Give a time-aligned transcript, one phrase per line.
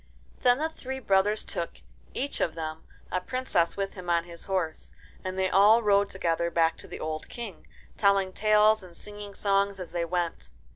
[0.41, 1.73] Then the three brothers took,
[2.15, 6.49] each of them, a princess with him on his horse, and they all rode together
[6.49, 10.49] back to the old King, telling talcs and singing songs as they went.